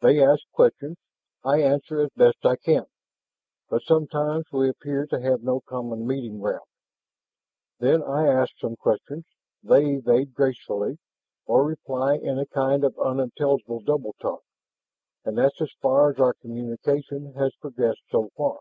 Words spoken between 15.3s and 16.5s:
that's as far as our